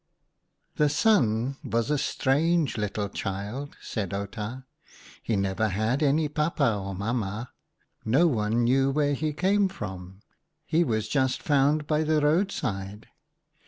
"The 0.77 0.89
Sun 0.89 1.57
was 1.63 1.91
a 1.91 1.97
strange 1.99 2.75
little 2.75 3.07
child," 3.07 3.77
said 3.83 4.15
Outa. 4.15 4.65
"He 5.21 5.35
never 5.35 5.67
had 5.69 6.01
any 6.01 6.27
Pap 6.27 6.55
pa 6.55 6.79
or 6.83 6.95
Mam 6.95 7.19
ma. 7.19 7.45
No 8.03 8.25
one 8.25 8.63
knew 8.63 8.89
where 8.89 9.13
he 9.13 9.31
came 9.31 9.67
from. 9.69 10.21
He 10.65 10.83
was 10.83 11.07
just 11.07 11.43
found 11.43 11.85
by 11.85 12.01
the 12.01 12.19
roadside. 12.19 13.09